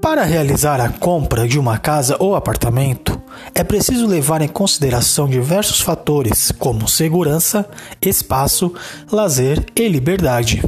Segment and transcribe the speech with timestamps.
[0.00, 3.20] Para realizar a compra de uma casa ou apartamento,
[3.54, 7.68] é preciso levar em consideração diversos fatores, como segurança,
[8.00, 8.72] espaço,
[9.12, 10.62] lazer e liberdade.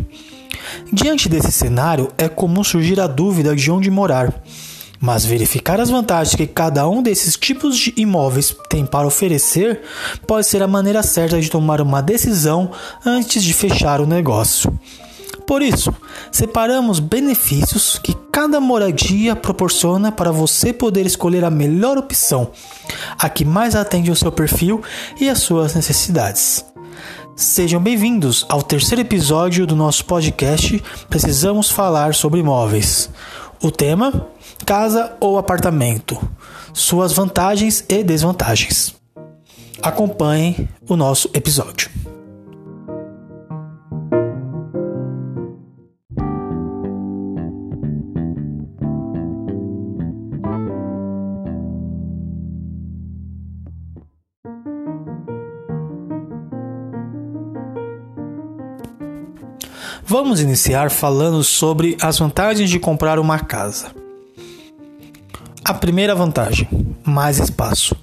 [0.93, 4.35] Diante desse cenário, é comum surgir a dúvida de onde morar.
[5.01, 9.81] Mas verificar as vantagens que cada um desses tipos de imóveis tem para oferecer
[10.27, 12.71] pode ser a maneira certa de tomar uma decisão
[13.05, 14.79] antes de fechar o negócio.
[15.47, 15.95] Por isso,
[16.31, 22.51] separamos benefícios que cada moradia proporciona para você poder escolher a melhor opção,
[23.19, 24.83] a que mais atende ao seu perfil
[25.21, 26.65] e às suas necessidades.
[27.35, 33.11] Sejam bem-vindos ao terceiro episódio do nosso podcast Precisamos Falar sobre Imóveis.
[33.63, 34.29] O tema:
[34.67, 36.19] casa ou apartamento,
[36.73, 38.95] suas vantagens e desvantagens.
[39.83, 42.02] Acompanhe o nosso episódio.
[60.05, 63.93] Vamos iniciar falando sobre as vantagens de comprar uma casa.
[65.65, 66.69] A primeira vantagem:
[67.05, 67.95] mais espaço.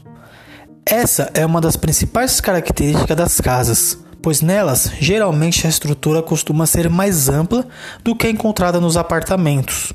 [0.86, 6.90] Essa é uma das principais características das casas, pois nelas geralmente a estrutura costuma ser
[6.90, 7.68] mais ampla
[8.04, 9.94] do que a encontrada nos apartamentos.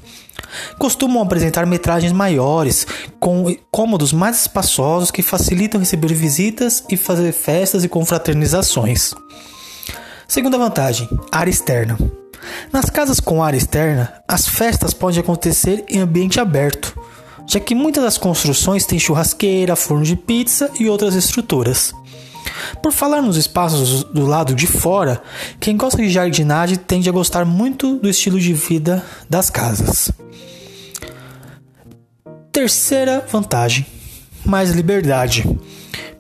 [0.78, 2.86] Costumam apresentar metragens maiores,
[3.18, 9.14] com cômodos mais espaçosos que facilitam receber visitas e fazer festas e confraternizações.
[10.27, 11.98] Segunda vantagem: área externa.
[12.72, 16.98] Nas casas com área externa, as festas podem acontecer em ambiente aberto,
[17.47, 21.92] já que muitas das construções têm churrasqueira, forno de pizza e outras estruturas.
[22.83, 25.22] Por falar nos espaços do lado de fora,
[25.58, 30.11] quem gosta de jardinagem tende a gostar muito do estilo de vida das casas.
[32.52, 33.86] Terceira vantagem:
[34.45, 35.45] mais liberdade.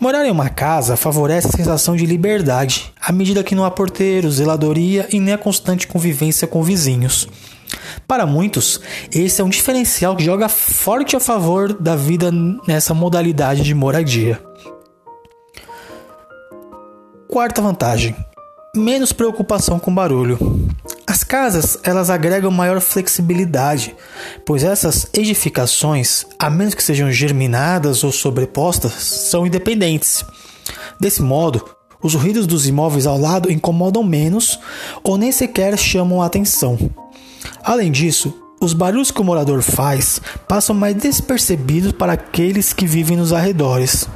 [0.00, 4.30] Morar em uma casa favorece a sensação de liberdade, à medida que não há porteiro,
[4.30, 7.28] zeladoria e nem a constante convivência com vizinhos.
[8.08, 8.80] Para muitos,
[9.12, 12.32] esse é um diferencial que joga forte a favor da vida
[12.66, 14.40] nessa modalidade de moradia.
[17.28, 18.16] Quarta vantagem:
[18.74, 20.38] menos preocupação com barulho.
[21.06, 23.94] As casas, elas agregam maior flexibilidade,
[24.46, 30.24] pois essas edificações, a menos que sejam germinadas ou sobrepostas, são independentes.
[30.98, 31.64] Desse modo,
[32.04, 34.60] os ruídos dos imóveis ao lado incomodam menos
[35.02, 36.78] ou nem sequer chamam a atenção.
[37.62, 43.16] Além disso, os barulhos que o morador faz passam mais despercebidos para aqueles que vivem
[43.16, 44.06] nos arredores.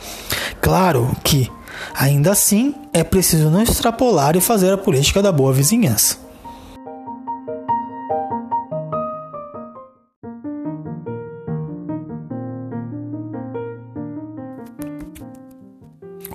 [0.60, 1.50] Claro que,
[1.94, 6.18] ainda assim, é preciso não extrapolar e fazer a política da boa vizinhança.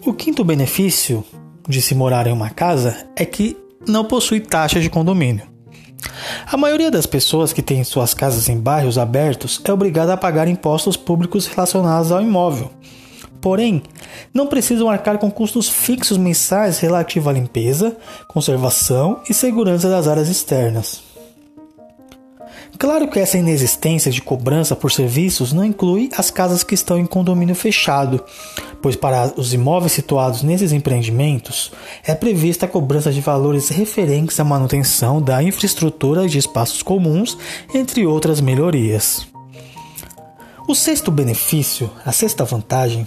[0.04, 1.24] O quinto benefício
[1.68, 3.58] de se morar em uma casa é que
[3.88, 5.54] não possui taxa de condomínio.
[6.52, 10.48] A maioria das pessoas que têm suas casas em bairros abertos é obrigada a pagar
[10.48, 12.72] impostos públicos relacionados ao imóvel.
[13.42, 13.84] Porém,
[14.34, 17.98] não precisam arcar com custos fixos mensais relativos à limpeza,
[18.28, 21.03] conservação e segurança das áreas externas.
[22.78, 27.06] Claro que essa inexistência de cobrança por serviços não inclui as casas que estão em
[27.06, 28.24] condomínio fechado,
[28.82, 31.72] pois para os imóveis situados nesses empreendimentos
[32.04, 37.38] é prevista a cobrança de valores referentes à manutenção da infraestrutura de espaços comuns,
[37.74, 39.28] entre outras melhorias.
[40.68, 43.06] O sexto benefício, a sexta vantagem,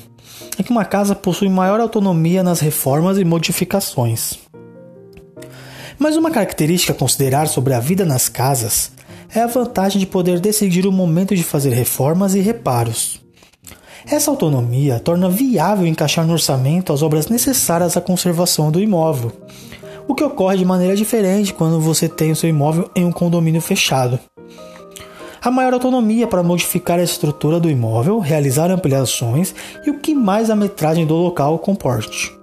[0.59, 4.39] é que uma casa possui maior autonomia nas reformas e modificações.
[5.99, 8.93] Mas uma característica a considerar sobre a vida nas casas
[9.35, 13.21] é a vantagem de poder decidir o momento de fazer reformas e reparos.
[14.09, 19.33] Essa autonomia torna viável encaixar no orçamento as obras necessárias à conservação do imóvel,
[20.07, 23.61] o que ocorre de maneira diferente quando você tem o seu imóvel em um condomínio
[23.61, 24.19] fechado.
[25.43, 30.51] A maior autonomia para modificar a estrutura do imóvel, realizar ampliações e o que mais
[30.51, 32.36] a metragem do local comporte.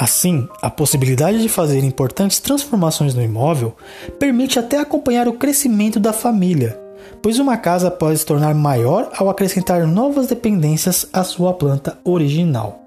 [0.00, 3.76] Assim, a possibilidade de fazer importantes transformações no imóvel
[4.18, 6.80] permite até acompanhar o crescimento da família,
[7.20, 12.82] pois uma casa pode se tornar maior ao acrescentar novas dependências à sua planta original.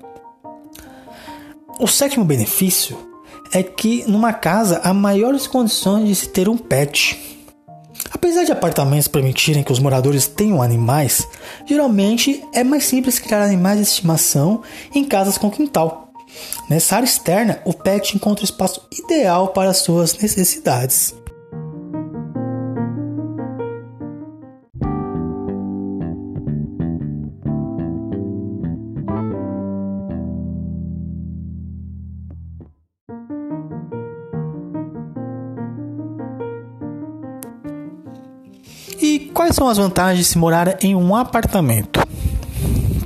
[1.79, 2.97] O sétimo benefício
[3.51, 7.43] é que numa casa há maiores condições de se ter um pet.
[8.11, 11.27] Apesar de apartamentos permitirem que os moradores tenham animais,
[11.63, 14.63] geralmente é mais simples criar animais de estimação
[14.95, 16.03] em casas com quintal.
[16.69, 21.13] Nessa área externa, o pet encontra o espaço ideal para suas necessidades.
[39.01, 41.99] E quais são as vantagens de se morar em um apartamento?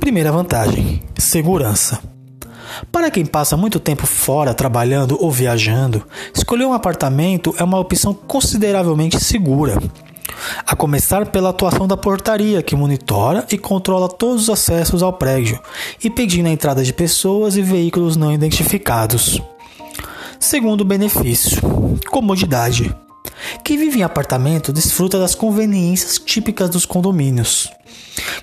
[0.00, 2.07] Primeira vantagem: segurança.
[2.90, 6.04] Para quem passa muito tempo fora trabalhando ou viajando,
[6.34, 9.78] escolher um apartamento é uma opção consideravelmente segura.
[10.66, 15.58] A começar pela atuação da portaria, que monitora e controla todos os acessos ao prédio,
[16.02, 19.40] impedindo a entrada de pessoas e veículos não identificados.
[20.38, 21.60] Segundo benefício:
[22.10, 22.94] comodidade.
[23.64, 27.70] Quem vive em apartamento desfruta das conveniências típicas dos condomínios,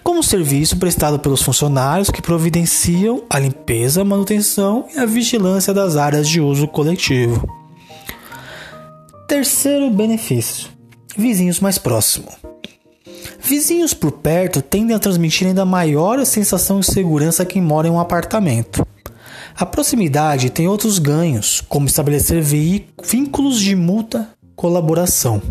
[0.05, 6.29] como serviço prestado pelos funcionários que providenciam a limpeza, manutenção e a vigilância das áreas
[6.29, 7.43] de uso coletivo.
[9.27, 10.69] Terceiro benefício:
[11.17, 12.35] vizinhos mais próximos.
[13.41, 17.91] Vizinhos por perto tendem a transmitir ainda maior sensação de segurança a quem mora em
[17.91, 18.85] um apartamento.
[19.57, 25.41] A proximidade tem outros ganhos, como estabelecer vínculos de multa colaboração.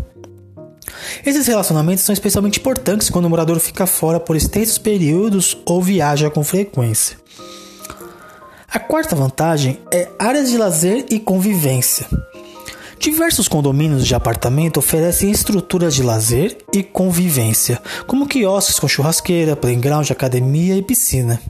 [1.25, 6.31] Esses relacionamentos são especialmente importantes quando o morador fica fora por extensos períodos ou viaja
[6.31, 7.17] com frequência.
[8.73, 12.07] A quarta vantagem é áreas de lazer e convivência.
[12.99, 20.11] Diversos condomínios de apartamento oferecem estruturas de lazer e convivência, como quiosques com churrasqueira, playground,
[20.11, 21.41] academia e piscina.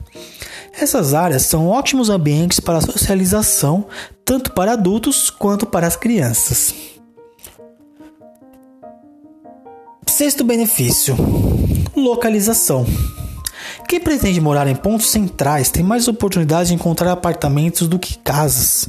[0.77, 3.87] Essas áreas são ótimos ambientes para socialização,
[4.25, 6.94] tanto para adultos quanto para as crianças.
[10.15, 11.13] Sexto benefício:
[11.93, 12.85] localização.
[13.85, 18.87] Quem pretende morar em pontos centrais tem mais oportunidade de encontrar apartamentos do que casas.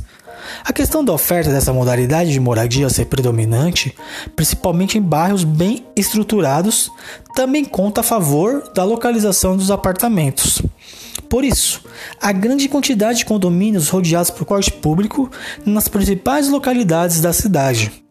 [0.64, 3.92] A questão da oferta dessa modalidade de moradia ser predominante,
[4.36, 6.92] principalmente em bairros bem estruturados,
[7.34, 10.62] também conta a favor da localização dos apartamentos.
[11.28, 11.82] Por isso,
[12.22, 15.28] a grande quantidade de condomínios rodeados por corte público
[15.64, 18.05] nas principais localidades da cidade.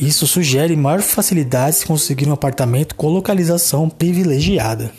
[0.00, 4.92] Isso sugere maior facilidade de conseguir um apartamento com localização privilegiada.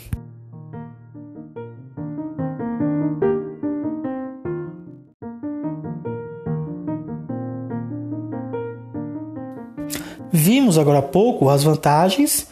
[10.32, 12.48] Vimos agora há pouco as vantagens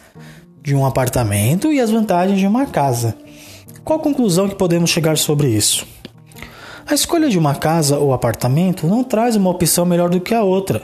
[0.61, 3.15] de um apartamento e as vantagens de uma casa.
[3.83, 5.85] Qual conclusão que podemos chegar sobre isso?
[6.85, 10.43] A escolha de uma casa ou apartamento não traz uma opção melhor do que a
[10.43, 10.83] outra,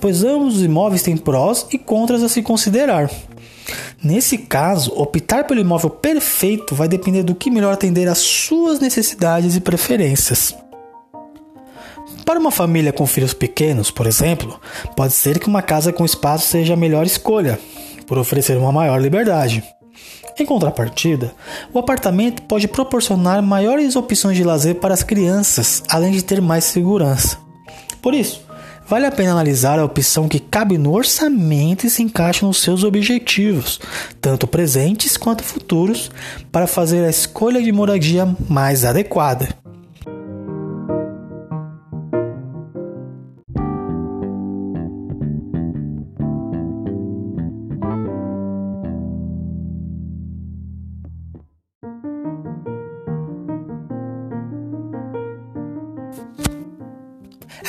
[0.00, 3.10] pois ambos os imóveis têm prós e contras a se considerar.
[4.02, 9.56] Nesse caso, optar pelo imóvel perfeito vai depender do que melhor atender às suas necessidades
[9.56, 10.54] e preferências.
[12.24, 14.58] Para uma família com filhos pequenos, por exemplo,
[14.96, 17.58] pode ser que uma casa com espaço seja a melhor escolha,
[18.06, 19.64] por oferecer uma maior liberdade.
[20.38, 21.34] Em contrapartida,
[21.72, 26.64] o apartamento pode proporcionar maiores opções de lazer para as crianças, além de ter mais
[26.64, 27.38] segurança.
[28.00, 28.42] Por isso,
[28.86, 32.84] vale a pena analisar a opção que cabe no orçamento e se encaixa nos seus
[32.84, 33.80] objetivos,
[34.20, 36.10] tanto presentes quanto futuros,
[36.50, 39.48] para fazer a escolha de moradia mais adequada.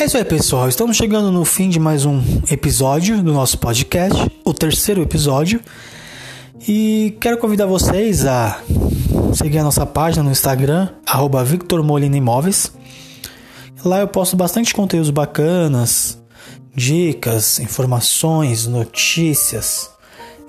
[0.02, 0.68] É isso aí, pessoal.
[0.68, 5.62] Estamos chegando no fim de mais um episódio do nosso podcast, o terceiro episódio.
[6.68, 8.60] E quero convidar vocês a
[9.32, 12.74] seguir a nossa página no Instagram, arroba Victor Molina Imóveis.
[13.86, 16.20] Lá eu posto bastante conteúdos bacanas,
[16.76, 19.92] dicas, informações, notícias,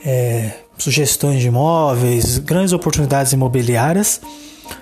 [0.03, 4.19] é, sugestões de imóveis, grandes oportunidades imobiliárias.